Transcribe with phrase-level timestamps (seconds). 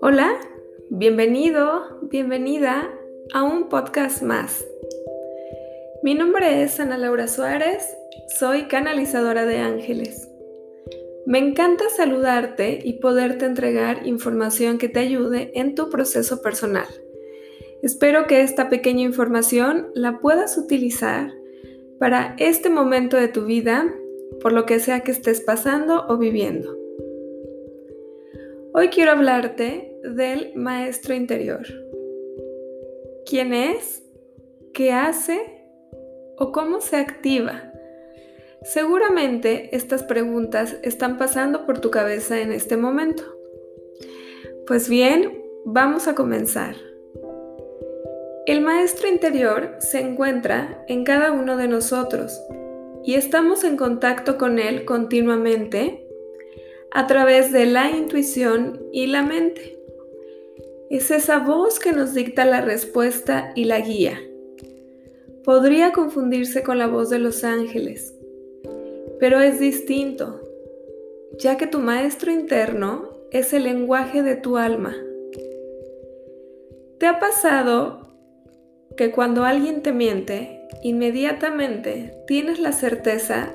[0.00, 0.40] Hola,
[0.90, 2.90] bienvenido, bienvenida
[3.32, 4.64] a un podcast más.
[6.02, 7.96] Mi nombre es Ana Laura Suárez,
[8.38, 10.28] soy canalizadora de ángeles.
[11.26, 16.88] Me encanta saludarte y poderte entregar información que te ayude en tu proceso personal.
[17.82, 21.32] Espero que esta pequeña información la puedas utilizar
[22.02, 23.94] para este momento de tu vida,
[24.40, 26.76] por lo que sea que estés pasando o viviendo.
[28.74, 31.64] Hoy quiero hablarte del maestro interior.
[33.24, 34.02] ¿Quién es?
[34.74, 35.38] ¿Qué hace?
[36.38, 37.70] ¿O cómo se activa?
[38.64, 43.22] Seguramente estas preguntas están pasando por tu cabeza en este momento.
[44.66, 46.74] Pues bien, vamos a comenzar.
[48.44, 52.40] El maestro interior se encuentra en cada uno de nosotros
[53.04, 56.08] y estamos en contacto con él continuamente
[56.90, 59.78] a través de la intuición y la mente.
[60.90, 64.20] Es esa voz que nos dicta la respuesta y la guía.
[65.44, 68.12] Podría confundirse con la voz de los ángeles,
[69.20, 70.40] pero es distinto,
[71.38, 74.96] ya que tu maestro interno es el lenguaje de tu alma.
[76.98, 78.01] ¿Te ha pasado
[78.96, 83.54] que cuando alguien te miente, inmediatamente tienes la certeza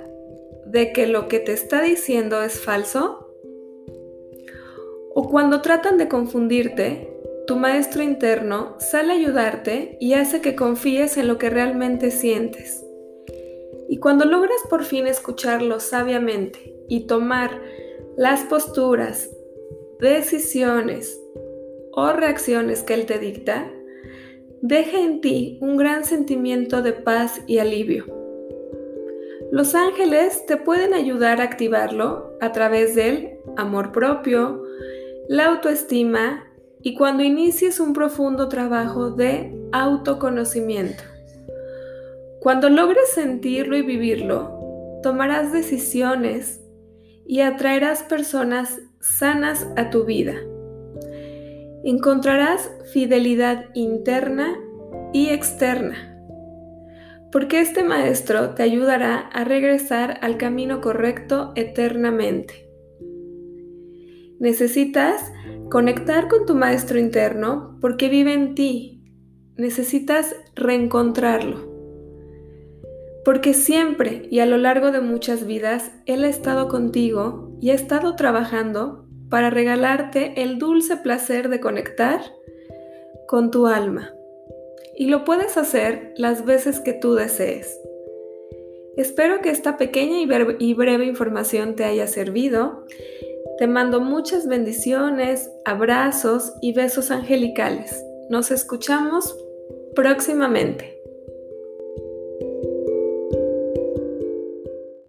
[0.66, 3.34] de que lo que te está diciendo es falso?
[5.14, 7.14] O cuando tratan de confundirte,
[7.48, 12.86] tu maestro interno sale a ayudarte y hace que confíes en lo que realmente sientes.
[13.90, 17.62] Y cuando logras por fin escucharlo sabiamente y tomar
[18.18, 19.30] las posturas,
[20.00, 21.20] decisiones
[21.94, 23.72] o reacciones que él te dicta,
[24.62, 28.06] deja en ti un gran sentimiento de paz y alivio.
[29.52, 34.64] Los ángeles te pueden ayudar a activarlo a través del amor propio,
[35.30, 36.44] la autoestima
[36.82, 41.04] y cuando inicies un profundo trabajo de autoconocimiento.
[42.42, 46.62] Cuando logres sentirlo y vivirlo, tomarás decisiones
[47.26, 50.36] y atraerás personas sanas a tu vida
[51.90, 54.60] encontrarás fidelidad interna
[55.14, 56.20] y externa,
[57.32, 62.70] porque este maestro te ayudará a regresar al camino correcto eternamente.
[64.40, 65.32] Necesitas
[65.72, 69.02] conectar con tu maestro interno porque vive en ti.
[69.56, 71.72] Necesitas reencontrarlo.
[73.24, 77.74] Porque siempre y a lo largo de muchas vidas Él ha estado contigo y ha
[77.74, 82.22] estado trabajando para regalarte el dulce placer de conectar
[83.28, 84.14] con tu alma.
[84.96, 87.80] Y lo puedes hacer las veces que tú desees.
[88.96, 90.20] Espero que esta pequeña
[90.60, 92.86] y breve información te haya servido.
[93.60, 98.04] Te mando muchas bendiciones, abrazos y besos angelicales.
[98.30, 99.38] Nos escuchamos
[99.96, 100.97] próximamente.